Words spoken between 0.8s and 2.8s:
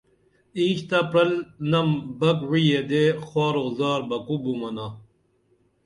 تہ پرل نم بک وعی